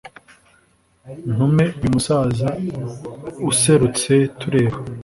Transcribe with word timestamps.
ntume 1.33 1.65
uyu 1.81 1.89
musaza 1.95 2.49
userutse 3.49 4.13
tureba 4.39 4.77